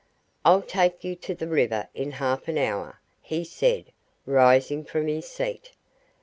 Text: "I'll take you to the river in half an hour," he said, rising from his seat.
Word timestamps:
"I'll 0.43 0.63
take 0.63 1.03
you 1.03 1.15
to 1.17 1.35
the 1.35 1.47
river 1.47 1.87
in 1.93 2.13
half 2.13 2.47
an 2.47 2.57
hour," 2.57 2.99
he 3.21 3.43
said, 3.43 3.91
rising 4.25 4.83
from 4.83 5.05
his 5.05 5.27
seat. 5.27 5.73